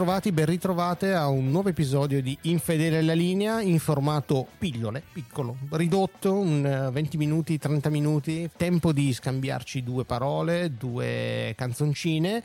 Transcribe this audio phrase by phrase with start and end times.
[0.00, 5.58] Ritrovati, ben ritrovate a un nuovo episodio di Infedele alla linea in formato pillole, piccolo,
[5.72, 12.42] ridotto, un 20 minuti, 30 minuti, tempo di scambiarci due parole, due canzoncine.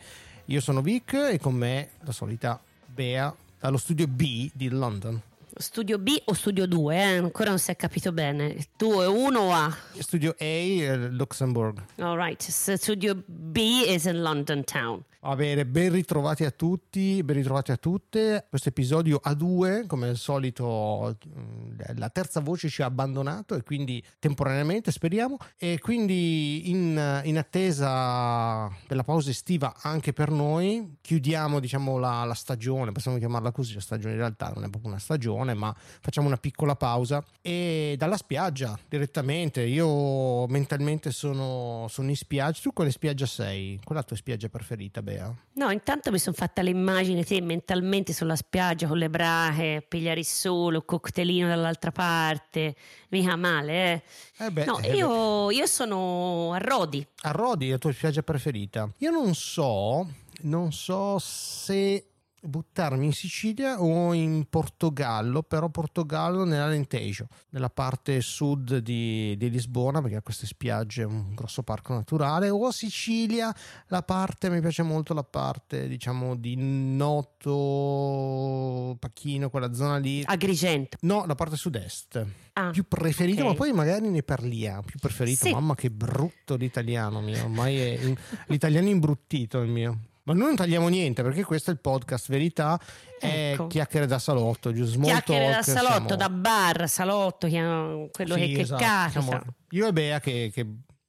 [0.48, 5.21] Io sono Vic e con me la solita Bea dallo studio B di London.
[5.57, 7.01] Studio B o studio 2, eh?
[7.15, 8.57] ancora non si è capito bene.
[8.75, 9.73] 2, 1 o A?
[10.00, 11.81] Studio A, Luxembourg.
[12.00, 15.01] All right, studio B is in London town.
[15.25, 18.45] Va bene, ben ritrovati a tutti, ben ritrovati a tutte.
[18.47, 23.64] Questo episodio a due, come al solito, mm, la terza voce ci ha abbandonato e
[23.64, 25.39] quindi temporaneamente speriamo.
[25.57, 32.36] E quindi in, in attesa della pausa estiva anche per noi, chiudiamo diciamo la, la,
[32.36, 36.28] stagione, possiamo chiamarla così, la stagione in realtà non è proprio una stagione, ma facciamo
[36.28, 39.62] una piccola pausa e dalla spiaggia direttamente.
[39.62, 42.60] Io mentalmente sono, sono in spiaggia.
[42.62, 43.80] Tu quale spiaggia sei?
[43.84, 45.02] Qual è la tua spiaggia preferita?
[45.16, 45.34] Idea.
[45.54, 50.26] No, intanto mi sono fatta l'immagine te mentalmente sulla spiaggia con le brache, pigliare il
[50.26, 52.76] sole, un cocktailino dall'altra parte,
[53.09, 54.04] mica male,
[54.38, 54.46] eh?
[54.46, 57.06] eh beh, no, eh io, io, sono a Rodi.
[57.22, 58.90] A Rodi, la tua spiaggia preferita?
[58.98, 60.08] Io non so,
[60.42, 62.15] non so se
[62.46, 70.02] buttarmi in Sicilia o in Portogallo, però Portogallo nell'Alentejo, nella parte sud di, di, Lisbona,
[70.02, 73.54] perché ha queste spiagge, un grosso parco naturale, o Sicilia,
[73.88, 77.56] la parte, mi piace molto la parte, diciamo, di Noto,
[79.00, 80.24] Pacchino, quella zona lì.
[80.26, 80.98] Agrigento.
[81.02, 82.26] No, la parte sud-est.
[82.54, 83.52] Ah, più preferito, okay.
[83.52, 84.84] ma poi magari ne parliamo.
[84.84, 85.52] Più preferito, sì.
[85.52, 88.16] mamma che brutto l'italiano mio, ormai è in,
[88.48, 90.00] l'italiano imbruttito il mio.
[90.26, 92.80] Ma noi non tagliamo niente perché questo è il podcast Verità,
[93.20, 93.68] è ecco.
[93.68, 95.00] chiacchiere da salotto, giusto?
[95.00, 96.16] Chiacchiere da salotto, siamo...
[96.16, 99.44] da bar, salotto, quello sì, che, che esatto, capita.
[99.69, 100.66] Io e Bea che, che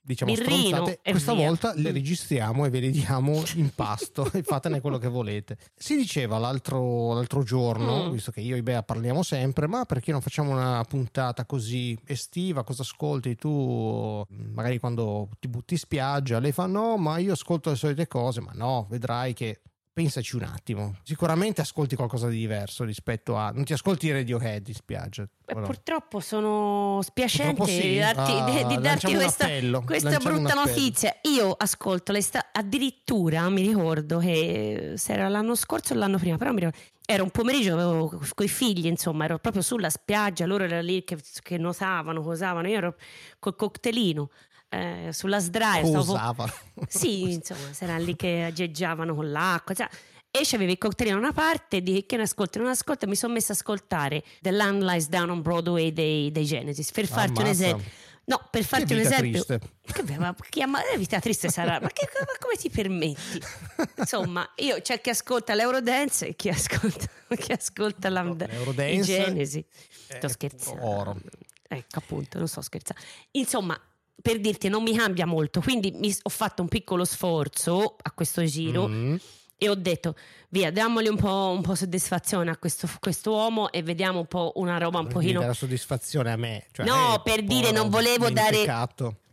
[0.06, 1.00] diciamo Birrino, stronzate.
[1.03, 1.47] Questa via.
[1.47, 5.59] volta le registriamo e ve le diamo in pasto e fatene quello che volete.
[5.75, 8.12] Si diceva l'altro, l'altro giorno, mm.
[8.12, 12.62] visto che io e Bea parliamo sempre, ma perché non facciamo una puntata così estiva?
[12.62, 14.25] Cosa ascolti tu?
[14.28, 18.41] Magari quando ti butti in spiaggia, lei fa no, ma io ascolto le solite cose,
[18.41, 19.61] ma no, vedrai che
[19.97, 20.99] pensaci un attimo.
[21.05, 23.51] Sicuramente ascolti qualcosa di diverso rispetto a.
[23.51, 25.27] Non ti ascolti Radiohead in spiaggia.
[25.47, 27.81] Eh, purtroppo sono spiacente sì.
[27.81, 29.49] di darti, ah, di, darti questa,
[29.87, 31.17] questa brutta notizia.
[31.23, 32.12] Io ascolto
[32.53, 36.78] addirittura mi ricordo che se era l'anno scorso o l'anno prima, però mi ricordo.
[37.07, 41.05] Era un pomeriggio, avevo con i figli, insomma, ero proprio sulla spiaggia, loro erano lì
[41.05, 42.97] che, che nuotavano, cosavano, io ero
[43.39, 44.28] col cocktailino
[44.76, 45.84] eh, sulla sdraia.
[45.84, 46.50] Stavo...
[46.88, 49.75] Sì, insomma, erano lì che aggeggiavano con l'acqua.
[49.75, 49.88] Cioè,
[50.31, 53.32] e c'avevi il cocktailino da una parte di che ne ascolti, non ascolta, mi sono
[53.32, 57.42] messa a ascoltare The Land Lies Down on Broadway dei, dei Genesis per farti Ammazza.
[57.42, 57.91] un esempio.
[58.26, 59.44] No, per farti un esempio.
[59.44, 63.41] Che, ma chiama la vita triste sarà, ma, che, ma, come ti permetti?
[63.97, 67.06] Insomma, io c'è chi ascolta l'Eurodance e chi ascolta,
[67.38, 68.36] chi ascolta la, no,
[68.78, 69.65] i Genesi.
[70.09, 70.84] Sto scherzando.
[70.84, 71.16] Oro.
[71.69, 73.00] Ecco, appunto, non sto scherzando.
[73.32, 73.81] Insomma,
[74.21, 78.44] per dirti non mi cambia molto, quindi mi, ho fatto un piccolo sforzo a questo
[78.44, 79.16] giro mm.
[79.56, 80.15] e ho detto
[80.49, 84.78] via, diamogli un po', un po soddisfazione a questo uomo e vediamo un po' una
[84.78, 85.41] roba un pochino...
[85.41, 86.66] la soddisfazione a me.
[86.72, 88.65] Cioè no, per dire non volevo dare...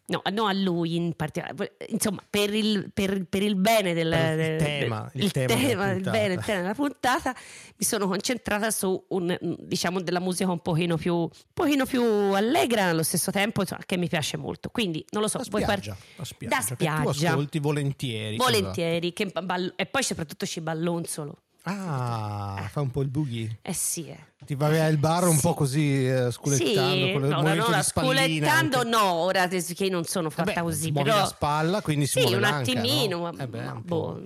[0.05, 4.57] No, no, a lui in particolare, insomma, per il, per, per il bene del, del
[4.57, 7.33] tema, il, il tema, tema il bene, il tema della puntata,
[7.77, 12.89] mi sono concentrata su un, diciamo, della musica un pochino più, un pochino più allegra
[12.89, 14.67] allo stesso tempo, insomma, che mi piace molto.
[14.69, 17.11] Quindi, non lo so, la spiaggia, par- la spiaggia, da spiaggia.
[17.11, 18.35] Tu ascolti volentieri.
[18.35, 21.37] Volentieri, che ballo- e poi soprattutto ci ballonzolo.
[21.65, 23.59] Ah, ah, fa un po' il boogie.
[23.61, 24.07] Eh sì.
[24.07, 24.19] Eh.
[24.45, 25.41] Ti va via il bar un sì.
[25.41, 28.89] po' così uh, sculettando sì, con le no, no, no, sculettando anche.
[28.89, 32.43] no, ora che non sono fatta Vabbè, così, però la spalla, quindi si sì, un
[32.43, 33.37] attimino, no?
[33.37, 34.21] eh beh, un boh,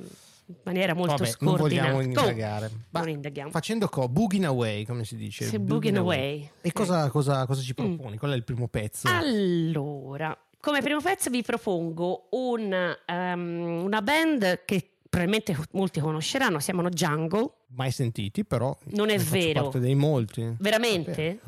[0.47, 1.83] in maniera molto Vabbè, scordinata.
[1.83, 2.65] Non vogliamo indagare.
[2.65, 3.51] Oh, non indaghiamo.
[3.51, 5.45] Facendo co, booging away, come si dice?
[5.45, 6.17] Sì, booging away.
[6.17, 6.51] away.
[6.61, 8.15] E cosa, cosa, cosa ci proponi?
[8.15, 8.17] Mm.
[8.17, 9.07] Qual è il primo pezzo?
[9.07, 16.65] Allora, come primo pezzo vi propongo un, um, una band che probabilmente molti conosceranno, si
[16.65, 17.49] chiamano Jungle.
[17.67, 18.77] Mai sentiti, però.
[18.91, 19.63] Non è vero.
[19.63, 20.55] parte dei molti.
[20.59, 21.39] Veramente?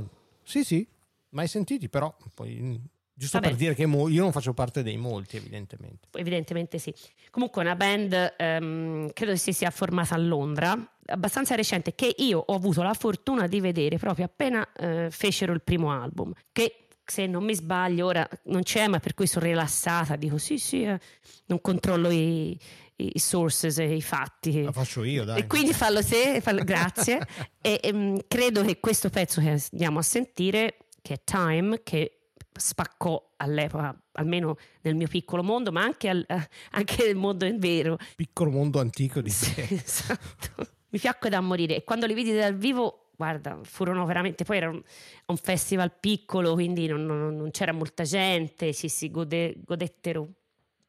[0.44, 0.88] Sì, sì,
[1.30, 2.82] mai sentiti, però poi
[3.20, 3.50] Giusto Vabbè.
[3.50, 6.08] per dire che io non faccio parte dei molti, evidentemente.
[6.14, 6.94] Evidentemente sì.
[7.32, 12.56] Comunque una band, um, credo si sia formata a Londra, abbastanza recente, che io ho
[12.56, 17.44] avuto la fortuna di vedere proprio appena uh, fecero il primo album, che se non
[17.44, 20.98] mi sbaglio ora non c'è, ma per cui sono rilassata, dico sì sì, eh,
[21.48, 22.58] non controllo i,
[23.00, 24.62] i sources e i fatti.
[24.62, 25.40] La faccio io, dai.
[25.40, 27.20] E quindi fallo te, fallo, grazie.
[27.62, 32.20] e, e um, credo che questo pezzo che andiamo a sentire, che è Time, che
[32.52, 36.26] spaccò all'epoca, almeno nel mio piccolo mondo, ma anche, al,
[36.72, 37.98] anche nel mondo vero.
[38.16, 39.30] Piccolo mondo antico di.
[39.30, 40.68] Sì, esatto.
[40.90, 41.78] mi piacque da morire.
[41.78, 44.44] E quando li vidi dal vivo, guarda, furono veramente.
[44.44, 44.82] Poi era un,
[45.26, 50.28] un festival piccolo, quindi non, non, non c'era molta gente, si, si gode, godettero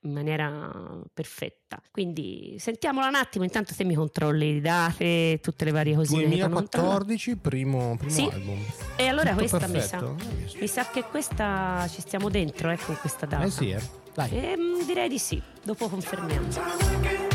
[0.02, 0.70] in maniera
[1.12, 1.80] perfetta.
[1.90, 6.14] Quindi sentiamola un attimo, intanto se mi controlli le date, tutte le varie cose.
[6.14, 8.28] 2014, primo, primo sì.
[8.32, 8.64] album.
[8.96, 10.58] E allora Tutto questa mi sa, perfetto.
[10.58, 13.44] mi sa che questa ci stiamo dentro, ecco, questa data.
[13.44, 13.80] Eh sì, eh.
[14.14, 14.30] Dai.
[14.32, 17.29] Ehm, direi di sì, dopo confermiamo.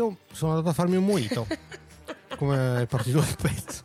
[0.00, 1.46] Io sono andato a farmi un mojito.
[2.36, 3.82] come è partito il pezzo.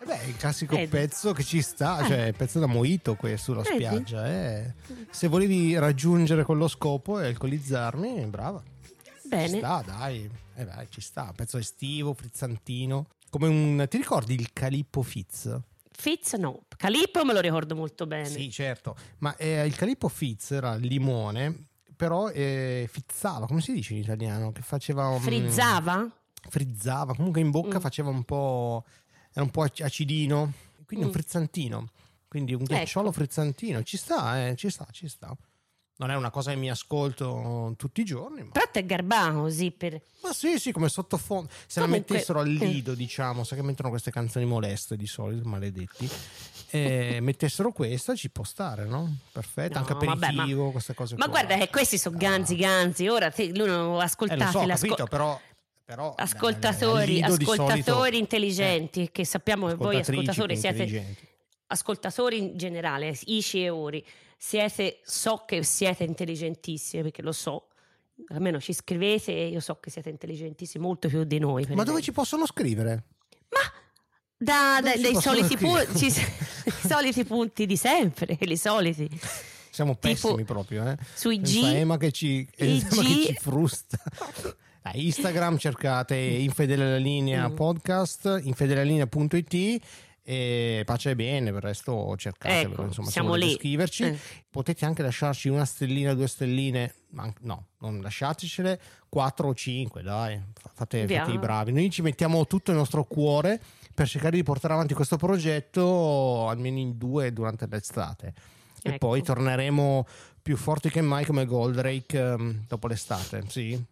[0.00, 0.88] E beh, il classico Vedi.
[0.88, 3.76] pezzo che ci sta, cioè il pezzo da mojito questo sulla Vedi?
[3.84, 4.28] spiaggia.
[4.28, 4.74] eh.
[5.10, 8.62] Se volevi raggiungere quello scopo e alcolizzarmi, brava.
[8.82, 9.58] Ci Bene.
[9.58, 10.30] sta, dai.
[10.54, 11.32] Eh beh, ci sta.
[11.34, 13.06] Pezzo estivo, frizzantino.
[13.30, 13.86] Come un.
[13.88, 15.48] Ti ricordi il Calippo Fizz?
[15.96, 18.26] Fitz no, Calippo me lo ricordo molto bene.
[18.28, 18.94] Sì, certo.
[19.18, 24.00] Ma eh, il Calippo Fizz era il limone, però eh, fizzava, come si dice in
[24.00, 24.52] italiano?
[24.52, 25.08] Che faceva.
[25.08, 26.08] un- Frizzava?
[26.48, 27.80] frizzava, comunque in bocca Mm.
[27.80, 28.84] faceva un po'.
[29.32, 30.52] era un po' ac- acidino,
[30.86, 31.14] quindi un Mm.
[31.14, 31.88] frizzantino.
[32.28, 33.16] Quindi un ghiacciolo Ecco.
[33.16, 33.82] frizzantino.
[33.82, 35.36] Ci sta, eh, ci sta, ci sta.
[35.96, 39.70] Non è una cosa che mi ascolto tutti i giorni, ma, Però è garbato così
[39.70, 40.00] per...
[40.22, 41.48] ma sì, sì, come sottofondo.
[41.66, 42.50] Se la Comunque- mettessero al eh.
[42.66, 46.08] lido, diciamo, sai che mettono queste canzoni moleste di solito, maledetti.
[46.76, 49.18] E mettessero questa ci può stare, no?
[49.30, 51.40] Perfetto, No, anche vabbè, aperitivo, queste cose Ma qua.
[51.40, 54.86] guarda che questi sono ganzi ganzi, ora te, lui non Eh, ascoltate so, ho l'asco-
[54.88, 55.40] capito, però,
[55.84, 61.16] però ascoltatori, ascoltatori solito- intelligenti, che sappiamo che voi ascoltatori siete
[61.68, 64.04] ascoltatori in generale, Ici e Ori,
[64.36, 67.68] siete, so che siete intelligentissimi perché lo so,
[68.32, 71.66] almeno ci scrivete e io so che siete intelligentissimi molto più di noi.
[71.66, 73.04] per Ma dove ci possono scrivere?
[74.36, 75.96] Da, dove da- ci dai soliti, pu- scrivere?
[75.96, 76.10] ci-
[76.84, 79.08] i soliti punti di sempre, i soliti.
[79.70, 80.96] Siamo Tipo, pessimi proprio, eh.
[81.14, 83.98] Sui Pensa a G, Emma che ci, i Emma che G- ci frusta.
[84.82, 87.54] Dai, Instagram cercate infedele alla linea Mm.
[87.54, 89.82] podcast, infedelealinea.it
[90.26, 93.52] e pace e bene, per il resto cercatelo, Ecco, insomma, siamo lì.
[93.54, 94.04] scriverci.
[94.04, 94.18] Eh.
[94.48, 100.40] Potete anche lasciarci una stellina, due stelline, ma no, non lasciatecele, quattro o cinque, dai,
[100.54, 101.72] fa- fate, fate i bravi.
[101.72, 103.60] Noi ci mettiamo tutto il nostro cuore
[103.94, 108.34] per cercare di portare avanti questo progetto almeno in due durante l'estate.
[108.82, 108.98] E Ecco.
[109.08, 110.06] poi torneremo
[110.42, 113.82] più forti che mai come Goldrake ehm, dopo l'estate, sì?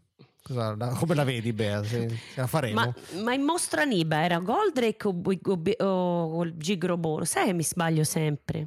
[0.43, 1.82] Cosa- la- come la vedi, Bea?
[1.84, 2.75] Se, se la faremo?
[2.81, 7.25] Ma, ma in Mostra Niba era Goldrake o, o, o- o Gigroboro?
[7.25, 8.66] Sai che mi sbaglio sempre?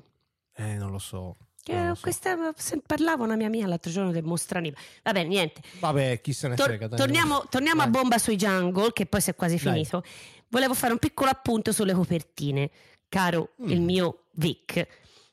[0.55, 1.35] Eh, non lo so.
[1.67, 2.01] Lo so.
[2.01, 2.37] questa,
[2.85, 4.77] parlava una mia amica l'altro giorno del Mostra Niba.
[5.03, 5.61] Va bene, niente.
[5.79, 6.87] Vabbè, chi se ne Tor- frega.
[6.89, 9.73] torniamo torniamo a bomba sui jungle, che poi si è quasi Dai.
[9.73, 10.03] finito.
[10.55, 12.71] Volevo fare un piccolo appunto sulle copertine,
[13.09, 13.69] caro Mm.
[13.71, 14.87] il mio Vic.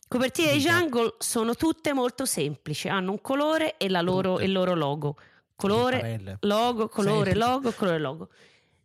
[0.08, 0.70] Copertine Dica.
[0.80, 5.14] jungle sono tutte molto semplici, hanno un colore e la loro- il loro logo.
[5.54, 7.34] Colore, logo, colore, Sempre.
[7.38, 8.28] logo, colore, logo.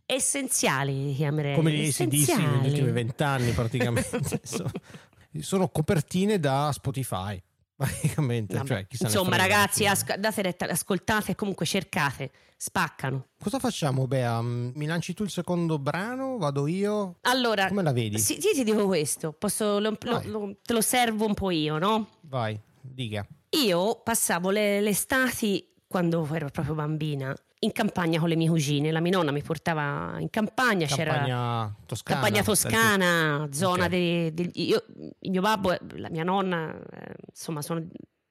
[0.06, 1.56] Essenziali li chiamerei.
[1.56, 4.22] Come gli ACDC negli ultimi vent'anni praticamente.
[5.42, 7.42] sono copertine da Spotify,
[7.78, 8.56] praticamente.
[8.58, 13.28] Vabbè, Cioè, chi se ne Insomma, ragazzi, asc- date retta, ascoltate e comunque cercate, spaccano.
[13.42, 14.42] Cosa facciamo, Bea?
[14.42, 16.38] Mm, Mi lanci tu il secondo brano?
[16.38, 17.18] Vado io?
[17.22, 18.20] Allora, Come la vedi?
[18.20, 22.10] sì, io ti dico questo, posso, lo- lo- te lo servo un po' io, no?
[22.22, 23.26] Vai, dica.
[23.52, 28.92] Io passavo le, le estati quando ero proprio bambina in campagna con le mie cugine.
[28.92, 32.20] La mia nonna mi portava in campagna, c'era Campagna toscana.
[32.22, 33.90] campagna toscana, zona Ok.
[33.90, 34.86] de- de- io-
[35.20, 37.86] il mio babbo, e la mia nonna, eh, insomma, sono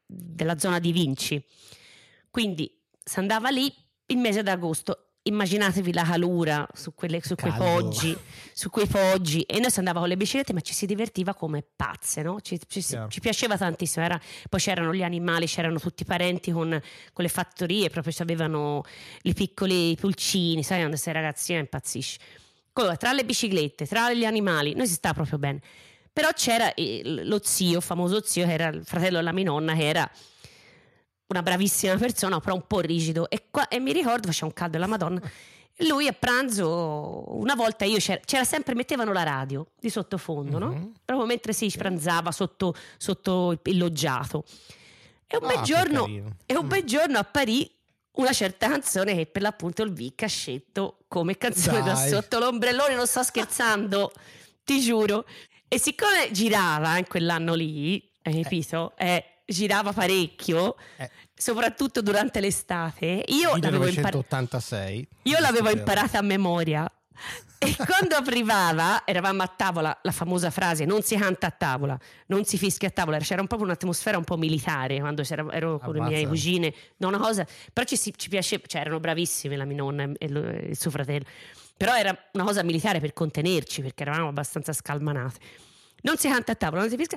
[0.06, 1.45] della zona di Vinci.
[2.30, 2.71] Quindi
[3.02, 3.73] si andava lì
[4.06, 5.05] il mese d'agosto.
[5.28, 8.16] Immaginatevi la calura su, quelle- su quei poggi,
[8.52, 11.64] su quei poggi, e noi si andava con le biciclette, ma ci si divertiva come
[11.75, 12.40] pazze, no?
[12.40, 13.09] ci, ci- Chiaro.
[13.09, 14.04] ci piaceva tantissimo.
[14.04, 16.68] Era- poi c'erano gli animali, c'erano tutti i parenti con,
[17.12, 18.85] con le fattorie, proprio avevano
[19.23, 22.18] i piccoli pulcini, sai, quando sei ragazzina impazzisci.
[22.75, 25.61] Allora, tra le biciclette, tra gli animali, noi si stava proprio bene.
[26.12, 29.88] Però c'era eh, lo zio, famoso zio, che era il fratello della mia nonna, che
[29.88, 30.11] era
[31.28, 33.28] una bravissima persona, però un po' rigido.
[33.30, 35.21] E, qua- e mi ricordo, faceva un caldo della Madonna.
[35.80, 40.68] Lui a pranzo, una volta io c'era, c'era sempre, mettevano la radio di sottofondo, no?
[40.68, 40.92] Mhm.
[41.04, 44.45] Proprio mentre si pranzava sotto, sotto il loggiato.
[45.26, 46.06] E un, Ah, bel giorno,
[46.47, 46.68] e un Mm.
[46.68, 47.71] bel giorno apparì
[48.12, 52.09] una certa canzone che per l'appunto il Vic ha scelto come canzone da Dai.
[52.09, 54.12] sotto l'ombrellone, non sto scherzando,
[54.64, 55.26] ti giuro.
[55.68, 58.95] E siccome girava in quell'anno lì, hai capito?
[58.97, 61.10] Eh, girava parecchio, Eh.
[61.34, 65.08] soprattutto durante l'estate, io l'avevo, impar- 1986.
[65.22, 66.90] io l'avevo imparata a memoria.
[67.58, 72.44] E quando arrivava, eravamo a tavola, la famosa frase non si canta a tavola, non
[72.44, 76.00] si fischia a tavola, c'era un po' un'atmosfera un po' militare quando ero con le
[76.02, 80.06] mie cugine, no, una cosa, però ci, ci piaceva, cioè erano bravissime la mia nonna
[80.18, 81.24] e lo- e il suo fratello,
[81.78, 85.38] però era una cosa militare per contenerci perché eravamo abbastanza scalmanate.
[86.02, 87.16] Non si canta a tavola, non si fischia.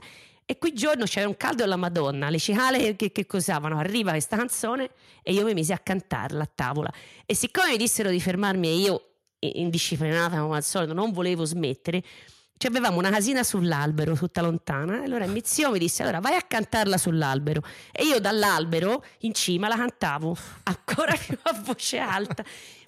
[0.52, 4.36] E quel giorno c'era un caldo alla Madonna, le cicale che, che cosavano, arriva questa
[4.36, 4.90] canzone
[5.22, 6.92] e io mi misi a cantarla a tavola.
[7.28, 12.04] E siccome mi dissero di fermarmi e io, indisciplinata come al solito, non volevo smettere,
[12.58, 15.02] ci avevamo una casina sull'albero tutta lontana.
[15.02, 17.62] E allora mio zio mi disse: Allora vai a cantarla sull'albero.
[17.92, 22.44] E io dall'albero in cima la cantavo ancora più a voce alta.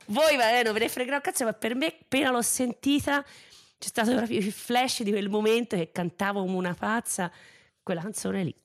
[0.08, 3.24] Voi non ve ne frega un cazzo, ma per me, appena l'ho sentita,
[3.82, 7.32] c'è stato proprio il flash di quel momento che cantavo come una pazza
[7.82, 8.56] quella canzone lì.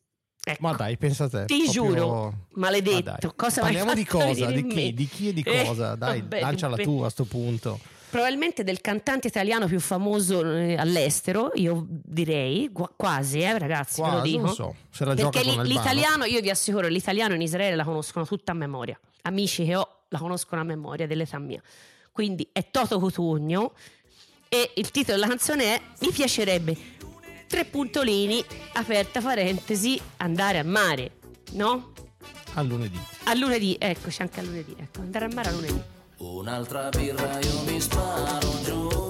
[0.45, 0.59] Ecco.
[0.61, 1.45] Ma dai, pensa a te.
[1.47, 4.51] Ti proprio- giuro, maledetto, Ma cosa Parliamo di cosa?
[4.51, 4.93] Di chi?
[4.93, 5.95] Di chi e di Eh, cosa?
[5.95, 7.81] Dai, vabbè, lanciala di- tu a sto punto.
[8.11, 14.13] Probabilmente del cantante italiano più famoso eh, all'estero, io direi, quasi, eh, ragazzi, ve lo
[14.17, 14.45] Quasi, dico.
[14.45, 15.69] non so, se la gioca Perché li- Albano.
[15.69, 19.01] l'italiano, io vi assicuro, l'italiano in Israele la conoscono tutta a memoria.
[19.23, 21.61] Amici che ho la conoscono a memoria dell'età mia.
[22.13, 23.73] Quindi è Toto Cutugno
[24.57, 26.77] e il titolo della canzone è Mi piacerebbe,
[27.47, 31.17] tre puntolini, aperta parentesi, andare a mare,
[31.53, 31.93] no?
[32.55, 32.99] A lunedì.
[33.25, 35.83] A lunedì, ecco, c'è anche a lunedì, ecco, andare a mare a lunedì.
[36.19, 39.06] Un'altra birra io mi sparo giù,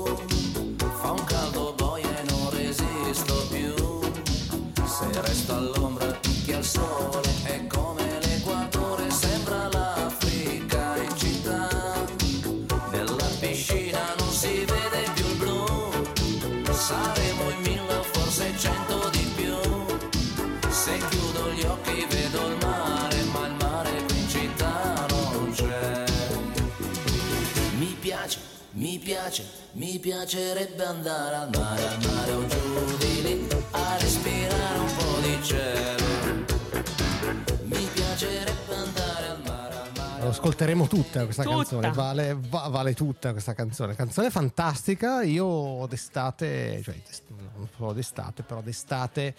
[29.76, 35.18] mi piacerebbe andare al mare, al mare o giù di lì, a respirare un po'
[35.20, 36.04] di cielo.
[37.64, 40.22] Mi piacerebbe andare al mare, al mare.
[40.22, 41.56] Lo ascolteremo tutta questa Tutta.
[41.56, 43.94] canzone, vale, va- vale tutta questa canzone.
[43.94, 46.94] Canzone fantastica, io d'estate, cioè
[47.56, 49.34] non solo d'estate, però d'estate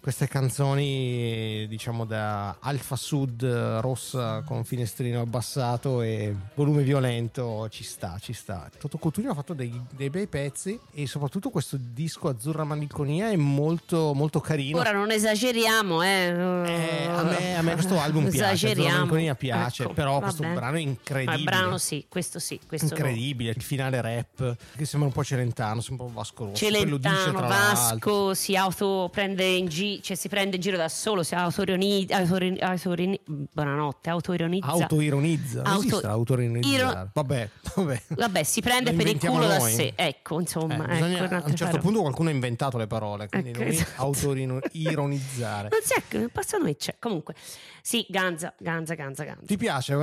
[0.00, 3.44] queste canzoni diciamo da Alfa Sud
[3.80, 8.70] rossa con finestrino abbassato e volume violento ci sta, ci sta.
[8.78, 13.36] Toto Cutugno ha fatto dei, dei bei pezzi e soprattutto questo disco Azzurra Malinconia è
[13.36, 14.78] molto molto carino.
[14.78, 16.08] Ora non esageriamo, eh.
[16.08, 18.90] Eh, a, me, a me questo album piace, Azzurra.
[18.92, 21.36] Malinconia piace, Ecco, però va questo brano è No, incredibile.
[21.38, 22.94] il brano sì, questo sì, questo no.
[22.94, 27.40] incredibile, il finale rap che sembra un po' Celentano, sembra un po' Vasco dice Celentano,
[27.40, 27.48] l'altro.
[27.48, 32.16] Vasco si auto prende in giro, cioè si prende in giro da solo, si autoironizza,
[32.16, 34.68] autori- autori- buonanotte, autoironizza.
[34.68, 38.02] Autoironizza, non Auto- iro- Vabbè, vabbè.
[38.08, 39.72] Vabbè, si prende Lo per il culo da noi.
[39.72, 39.92] sé.
[39.96, 41.80] Ecco, insomma, Eh, ecco, bisogna- a un'altra un certo parola.
[41.82, 44.02] punto qualcuno ha inventato le parole, quindi Ecco, esatto.
[44.02, 45.68] auto-ironizzare.
[45.80, 46.96] Non si è, passa noi c'è.
[46.98, 47.34] Comunque,
[47.82, 49.46] sì, Ganza, Ganza, Ganza, Ganza.
[49.46, 49.94] Ti piace?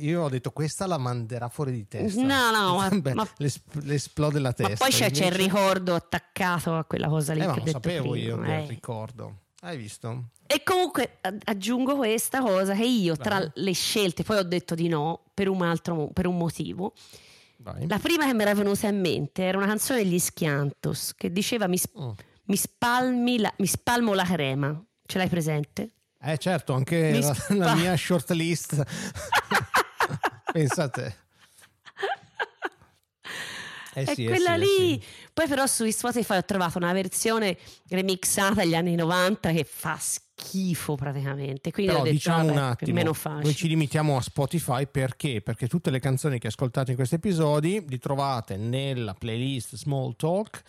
[0.00, 2.20] Io ho detto questa la manderà fuori di testa.
[2.22, 4.84] No, no, ma- Beh, ma- le, le esplode la Ma testa.
[4.84, 7.64] poi c'è, c'è il Invece- ricordo attaccato a quella cosa lì Eh, ma che non
[7.66, 8.46] detto sapevo prima, io eh.
[8.46, 9.35] del ricordo.
[9.66, 10.28] Hai visto?
[10.46, 13.50] E comunque aggiungo questa cosa che io tra Vai.
[13.54, 16.92] le scelte, poi ho detto di no per un altro per un motivo.
[17.58, 17.88] Vai.
[17.88, 21.66] La prima che mi era venuta in mente era una canzone degli Schiantos che diceva
[21.66, 22.10] mi, sp- Mm.
[22.44, 24.80] mi spalmi la- mi spalmo la crema.
[25.04, 25.90] Ce l'hai presente?
[26.20, 28.80] Eh certo, anche Mi la, spa- la mia short list.
[30.52, 31.16] Pensate.
[33.98, 34.66] Eh è sì, eh quella sì, eh lì.
[35.00, 35.02] sì.
[35.36, 37.58] Poi però su Spotify ho trovato una versione
[37.90, 41.70] remixata agli anni 90 che fa schifo praticamente.
[41.72, 43.52] Quindi Però detto, diciamo vabbè, un attimo, meno noi facile.
[43.52, 45.42] ci limitiamo a Spotify perché?
[45.42, 50.62] Perché tutte le canzoni che ascoltate in questi episodi li trovate nella playlist Small Talk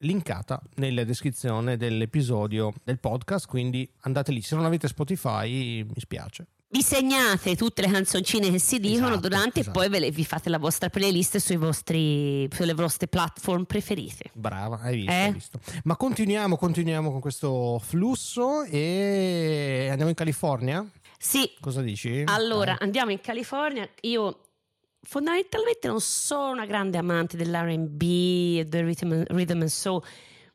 [0.00, 4.42] linkata nella descrizione dell'episodio del podcast, quindi andate lì.
[4.42, 6.46] Se non avete Spotify mi spiace.
[6.68, 9.82] Vi segnate tutte le canzoncine che si dicono Esatto, durante esatto.
[9.84, 14.30] e poi le- vi fate la vostra playlist sui vostri, sulle vostre platform preferite.
[14.32, 15.14] Brava, hai visto, Eh?
[15.14, 15.60] hai visto.
[15.84, 20.84] Ma continuiamo, continuiamo con questo flusso e andiamo in California?
[21.18, 22.24] Sì, Cosa dici?
[22.26, 22.86] allora Dai.
[22.86, 23.88] andiamo in California.
[24.02, 24.40] Io
[25.02, 30.02] fondamentalmente non sono una grande amante dell'RB e del rhythm, rhythm and soul,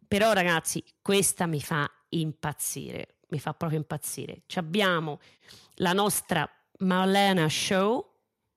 [0.06, 4.43] però ragazzi, questa mi fa impazzire, mi fa proprio impazzire.
[4.45, 5.19] Ci abbiamo
[5.75, 8.05] la nostra Marlena Show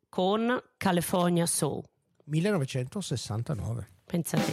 [0.09, 1.83] con California Soul.
[2.25, 3.89] 1969.
[4.05, 4.53] Pensa te.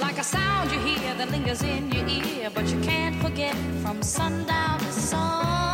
[0.00, 4.02] Like a sound you hear that lingers in your ear, but you can't forget from
[4.02, 5.67] sundown to sunset.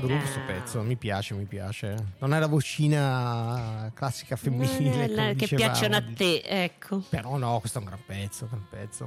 [0.00, 0.02] Morning.
[0.02, 0.42] Un gran groove sto Ah.
[0.44, 1.94] pezzo, mi piace, mi piace.
[2.18, 5.70] Non è la vocina classica femminile Eh, come che dicevamo.
[5.72, 6.98] piacciono a te, ecco.
[7.08, 9.04] Però no, questo è un gran pezzo, gran pezzo.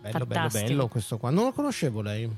[0.00, 0.64] Bello, bello, Fantastico.
[0.66, 1.30] bello questo qua.
[1.30, 2.28] Non lo conoscevo lei,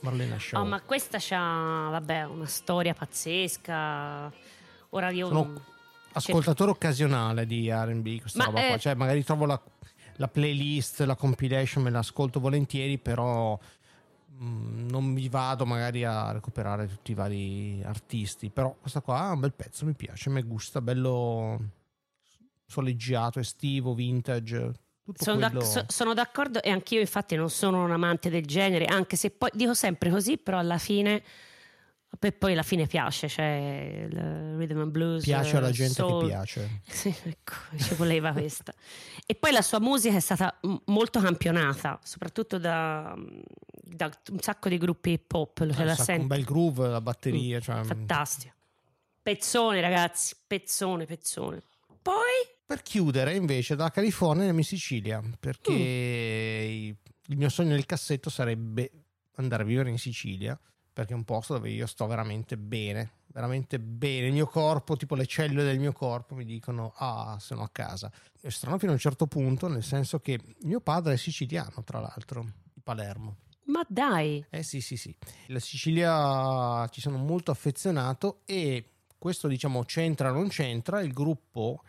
[0.00, 0.60] Marlena Shaw.
[0.60, 4.32] Oh, ma questa c'ha, vabbè, una storia pazzesca.
[4.90, 5.28] Ora io...
[5.28, 5.62] Sono
[6.12, 8.74] ascoltatore occasionale di R&B, questa Ma, roba qua.
[8.74, 9.60] eh, Cioè, magari trovo la,
[10.16, 13.58] la playlist, la compilation, me la ascolto volentieri, però
[14.38, 18.50] non mi vado magari a recuperare tutti i vari artisti.
[18.50, 21.58] Però questa qua è un bel pezzo, mi piace, mi gusta, bello
[22.66, 24.72] soleggiato, estivo, vintage.
[25.14, 25.58] Sono, quello...
[25.60, 29.30] d'ac- so- sono d'accordo e anch'io infatti non sono un amante del genere, anche se
[29.30, 31.22] poi dico sempre così, però alla fine
[32.18, 35.22] per poi alla fine piace, cioè il rhythm and blues.
[35.24, 36.22] piace alla gente soul.
[36.22, 36.80] che piace.
[36.88, 38.72] Sì, ecco, ci voleva questa.
[39.26, 43.14] E poi la sua musica è stata molto campionata, soprattutto da,
[43.82, 47.60] da un sacco di gruppi hip hop, se la un bel groove, la batteria.
[47.60, 48.54] cioè, Fantastico.
[49.22, 51.60] Pezzone, ragazzi, pezzone, pezzone.
[52.00, 56.90] Poi Per chiudere, invece, da California in Sicilia, perché Mm.
[57.32, 58.90] il mio sogno nel cassetto sarebbe
[59.36, 60.58] andare a vivere in Sicilia,
[60.96, 64.28] perché è un posto dove io sto veramente bene, veramente bene.
[64.28, 68.10] Il mio corpo, tipo le cellule del mio corpo, mi dicono: Ah, sono a casa.
[68.40, 72.00] È strano fino a un certo punto, nel senso che mio padre è siciliano, tra
[72.00, 73.36] l'altro, di Palermo.
[73.64, 75.14] Ma dai, Eh sì, sì, sì.
[75.48, 81.82] La Sicilia ci sono molto affezionato e questo diciamo c'entra o non c'entra, il gruppo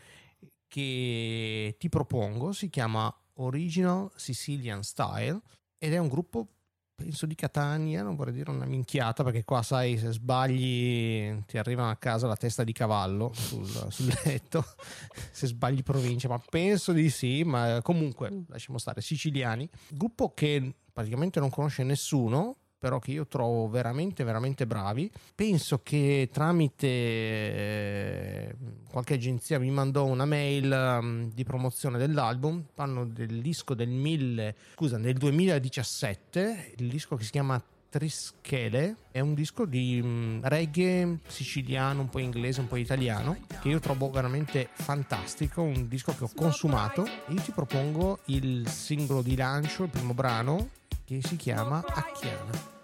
[0.67, 5.39] che ti propongo si chiama Original Sicilian Style
[5.77, 6.56] ed è un gruppo
[6.97, 11.89] penso di Catania, non vorrei dire una minchiata perché qua sai se sbagli ti arriva
[11.89, 14.65] a casa la testa di cavallo sul, sul letto,
[15.31, 21.39] se sbagli provincia, ma penso di sì, ma comunque lasciamo stare, siciliani, gruppo che praticamente
[21.39, 25.09] non conosce nessuno, però che io trovo veramente veramente bravi.
[25.33, 28.55] Penso che tramite eh,
[28.89, 34.55] qualche agenzia mi mandò una mail um, di promozione dell'album, fanno del disco del 1000,
[34.75, 41.19] scusa, nel 2017, il disco che si chiama Trischele è un disco di mm, reggae
[41.27, 46.25] siciliano, un po' inglese, un po' italiano, che io trovo veramente fantastico, un disco che
[46.25, 47.07] ho consumato.
[47.29, 50.69] Io ti propongo il singolo di lancio, il primo brano,
[51.07, 52.75] che si chiama Acchiana.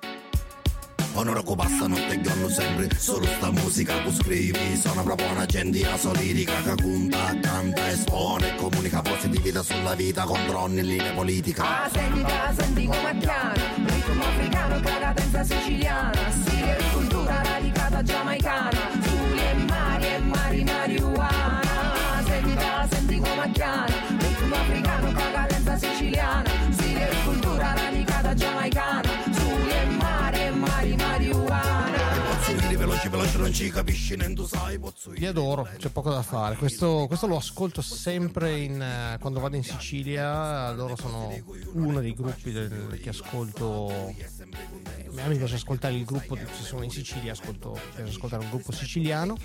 [1.16, 5.46] Onora che passa notte che hanno sempre solo sta musica che scrivi Sono proprio una
[5.46, 11.90] gente solirica che conta, canta, espone Comunica positività sulla vita contro ogni linea politica Ah,
[11.90, 19.54] sentita, senti come chiara Ritmo africano, cadenza siciliana Stile e cultura radicata giamaicana Suli e
[19.68, 21.62] mari e mari marijuana
[22.26, 25.13] Sentita, senti come chiara Ritmo africano,
[33.54, 36.56] ci capisci tu sai pozzo Li adoro, c'è poco da fare.
[36.56, 40.72] Questo, questo lo ascolto sempre in, eh, quando vado in Sicilia.
[40.72, 41.32] Loro sono
[41.74, 43.90] uno dei gruppi del- che ascolto.
[43.92, 48.72] A me piace ascoltare il gruppo, se sono in Sicilia ascolto, piace ascoltare un gruppo
[48.72, 49.38] siciliano.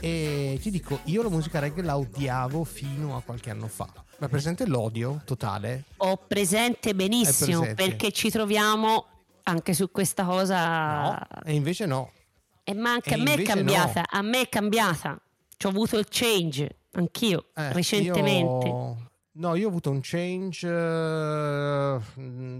[0.00, 3.88] E ti dico, io la musica reggae la odiavo fino a qualche anno fa.
[4.18, 5.84] Ma è presente l'odio totale?
[5.98, 7.74] ho presente benissimo presente?
[7.74, 9.06] perché ci troviamo
[9.42, 11.02] anche su questa cosa.
[11.02, 12.10] No, e invece no.
[12.64, 15.20] E ma anche E a me è cambiata, a me è cambiata.
[15.56, 18.66] Ci ho avuto il change anch'io Eh, recentemente.
[18.66, 21.98] io- no, io ho avuto un change eh,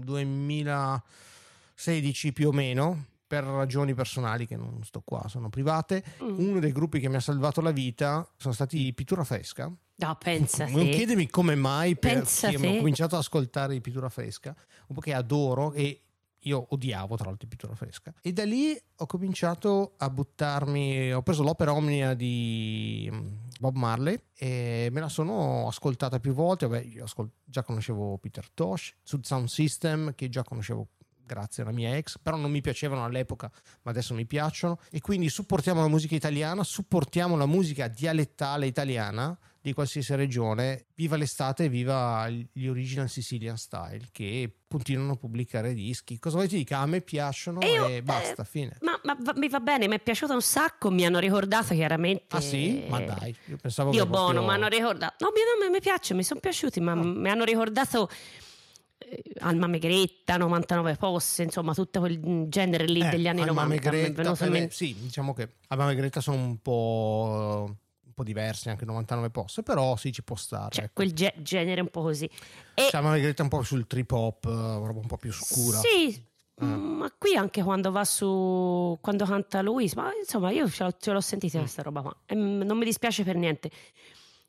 [0.03, 6.03] 2016 più o meno per ragioni personali che non sto qua, sono private.
[6.23, 6.37] Mm.
[6.49, 9.71] Uno dei gruppi che mi ha salvato la vita sono stati Pittura Fresca.
[9.97, 10.89] No, pensa Non te.
[10.91, 14.53] chiedemi come mai Pensa perché ho cominciato ad ascoltare Pittura Fresca,
[14.87, 16.01] un po' che adoro e
[16.45, 18.13] io odiavo tra l'altro pittura fresca.
[18.21, 23.27] E da lì ho cominciato a buttarmi ho preso l'opera omnia di mm,
[23.59, 26.67] Bob Marley e me la sono ascoltata più volte.
[26.67, 30.87] Vabbè, io ascol- già conoscevo Peter Tosh su Sound System che già conoscevo
[31.27, 34.79] grazie alla mia ex però non mi piacevano all'epoca ma adesso mi piacciono.
[34.91, 41.15] E quindi supportiamo la musica italiana supportiamo la musica dialettale italiana di qualsiasi regione viva
[41.15, 46.77] l'estate viva gli original Sicilian style che continuano a pubblicare dischi cosa vuoi ti dica
[46.79, 49.87] a me piacciono E io, e basta eh, fine Ma, ma va- mi va bene,
[49.87, 50.91] mi è piaciuto un sacco.
[50.91, 52.25] Mi hanno ricordato chiaramente.
[52.35, 52.85] ah sì?
[52.87, 55.15] ma dai io pensavo Dio che buono, proprio- mi hanno ricordato.
[55.25, 58.07] No, mi, no, mi piace, mi sono piaciuti, ma mi hanno ricordato.
[58.99, 63.67] eh, Alma Megretta, 99 posse, insomma, tutto quel genere lì Eh, degli anni Alma 90.
[63.67, 64.73] mi è Megretta, eh, mente.
[64.75, 67.75] sì, diciamo che Alma Megretta sono un po',
[68.15, 70.69] po' diversi, anche 99 posse, però sì, ci può stare.
[70.73, 70.93] Cioè, ecco.
[70.95, 72.27] quel ge- genere un po' così.
[72.73, 75.77] E Megretta è un po' sul trip hop, eh, roba un po' più scura.
[75.79, 76.15] Sì,
[76.57, 76.65] Eh.
[76.65, 81.11] ma qui anche quando va su quando canta lui, ma insomma, io ce l'ho, ce
[81.11, 81.61] l'ho sentita Mm.
[81.61, 82.15] questa roba qua.
[82.25, 83.69] E, non mi dispiace per niente.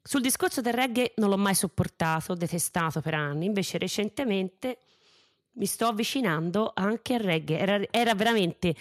[0.02, 4.78] Sul discorso del reggae non l'ho mai sopportato, detestato per anni, invece recentemente
[5.54, 7.58] mi sto avvicinando anche al reggae.
[7.58, 8.74] Era, era veramente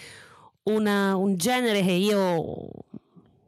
[0.63, 2.67] una- un genere che io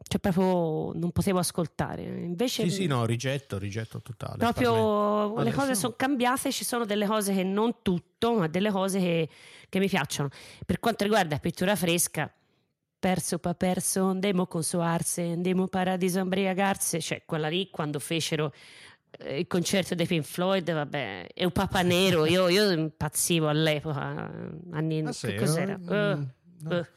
[0.07, 2.03] cioè proprio non potevo ascoltare.
[2.03, 4.37] Invece Sì, sì, no, rigetto, rigetto totale.
[4.37, 8.71] proprio le Adesso- cose sono cambiate, ci sono delle cose che non tutto, ma delle
[8.71, 9.29] cose che,
[9.69, 10.29] che mi piacciono.
[10.65, 12.31] Per quanto riguarda pittura fresca,
[12.99, 16.25] perso pa perso, andemo con soarse, andemo paradiso a
[16.99, 18.51] cioè quella lì quando fecero
[19.19, 24.31] eh, il concerto dei Pink Floyd, vabbè, e un Papa Nero, io, io impazzivo all'epoca,
[24.71, 25.73] anni, Ah, sì, che cos'era?
[25.73, 26.23] eh, Eh, mm,
[26.61, 26.71] no.
[26.71, 26.87] eh.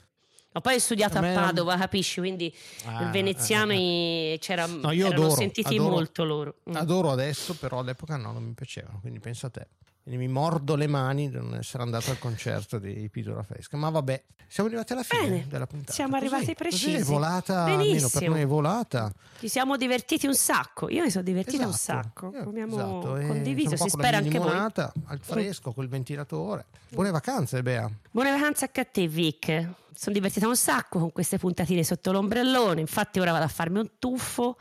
[0.52, 2.18] Ma poi ho studiato A a, Padova, capisci?
[2.20, 2.52] Quindi
[2.84, 6.54] Ah, il veneziano eh, c'era, No, io erano adoro, sentiti adoro- molto loro.
[6.68, 6.74] Mm.
[6.74, 9.66] Adoro adesso, però all'epoca no, non mi piacevano, quindi penso a te.
[10.02, 13.76] Quindi mi mordo le mani di non essere andato al concerto di Pittura Fresca.
[13.76, 15.92] Ma vabbè, siamo arrivati alla fine Bene, della puntata.
[15.92, 16.94] siamo Così, arrivati così precisi.
[16.96, 18.30] è volata, almeno per Benissimo.
[18.30, 19.12] noi è volata.
[19.38, 20.88] Ci siamo divertiti un sacco.
[20.88, 22.30] Io mi sono divertita un Esatto, sacco.
[22.34, 22.74] io- Abbiamo
[23.12, 23.76] esatto, condiviso.
[23.76, 24.50] Si spera anche voi.
[24.50, 26.64] al fresco, col ventilatore.
[26.88, 27.88] Buone vacanze, Bea.
[28.10, 29.68] Buone vacanze anche a te, Vic.
[29.94, 32.80] Sono divertita un sacco con queste puntatine sotto l'ombrellone.
[32.80, 34.56] Infatti, ora vado a farmi un tuffo.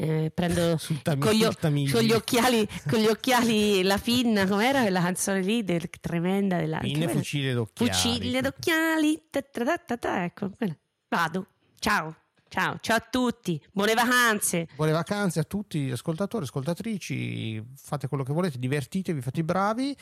[0.00, 1.92] Eh, prendo Tami- con, gli, Tamigi.
[1.92, 6.78] con gli occhiali, con gli occhiali la pinna, com'era quella canzone lì del, tremenda della
[6.78, 7.92] anche fucile d'occhiali.
[7.92, 9.22] Fucile d'occhiali.
[9.28, 10.76] ta ta ta ecco, quella.
[11.08, 11.46] Vado.
[11.80, 12.14] Ciao.
[12.48, 12.78] Ciao.
[12.80, 13.60] Ciao a tutti.
[13.72, 14.68] Buone vacanze.
[14.76, 17.62] Buone vacanze a tutti ascoltatori, ascoltatrici.
[17.74, 19.96] Fate quello che volete, divertitevi, fate i bravi.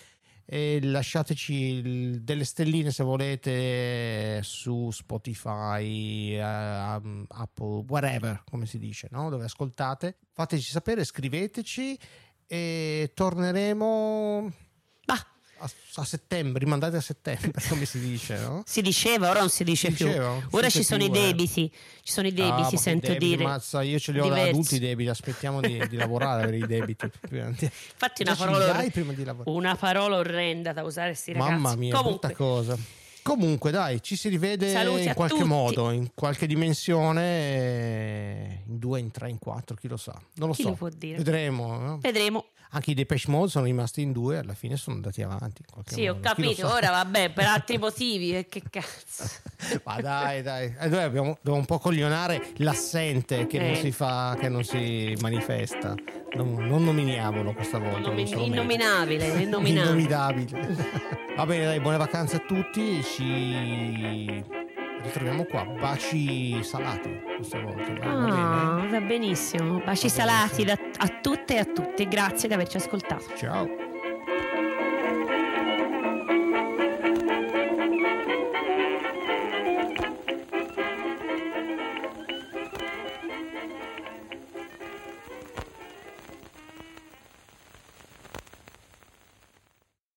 [0.49, 9.29] E lasciateci delle stelline se volete su Spotify, eh, Apple, whatever, come si dice, no?
[9.29, 10.19] dove ascoltate.
[10.33, 11.99] Fateci sapere, scriveteci
[12.47, 14.53] e torneremo
[15.59, 18.63] a, a settembre, rimandate a settembre, come si dice, no?
[18.67, 20.07] si diceva, ora non si dice Si più.
[20.07, 20.47] diceva?
[20.51, 21.21] Ora ci sono più, i eh.
[21.27, 21.71] debiti.
[22.03, 23.45] Ci sono i Ah, debiti, che sento debiti, dire.
[23.45, 24.51] Mazza, io ce li ho da Diversi.
[24.51, 27.05] adulti i debiti, aspettiamo di, di lavorare per i debiti.
[27.31, 28.85] Infatti, una parola,
[29.45, 31.51] una parola orrenda da usare sti ragazzi.
[31.51, 32.79] Mamma mia, Comunque, brutta cosa.
[33.23, 35.49] Comunque, dai, ci si rivede Saluti in qualche tutti.
[35.49, 40.13] modo, in qualche dimensione, eh, in due, in tre, in quattro, chi lo sa.
[40.35, 40.77] Non lo Chi so.
[40.79, 40.89] lo?
[40.89, 41.77] Vedremo.
[41.79, 41.99] no?
[42.01, 42.45] vedremo.
[42.71, 45.63] Anche i Depeche Mode sono rimasti in due, alla fine sono andati avanti.
[45.87, 46.29] Sì, ho modo.
[46.29, 46.67] Lo capito.
[46.69, 48.37] Ora vabbè, per altri motivi.
[48.37, 49.25] eh, Che cazzo.
[49.85, 53.77] Ma dai, dai, Eh, noi abbiamo, dobbiamo un po' coglionare l'assente che non Eh.
[53.77, 55.95] si fa, che non si manifesta.
[56.35, 58.11] Non, non nominiamolo questa volta.
[58.11, 58.19] non.
[58.19, 59.71] Innominabile, innominabile.
[59.87, 60.77] Innominabile.
[61.37, 63.03] Va bene, dai, buone vacanze a tutti.
[63.03, 64.45] Ci
[65.07, 65.65] ritroviamo qua.
[65.65, 67.83] Baci salati questa volta.
[67.93, 68.83] dai, va?
[68.83, 69.81] Ah, va benissimo.
[69.85, 70.65] Baci Va salati sì.
[70.65, 72.07] da- a tutte e a tutti.
[72.07, 73.25] Grazie di averci ascoltato.
[73.37, 73.86] Ciao.